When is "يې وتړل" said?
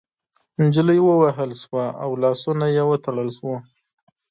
2.75-3.29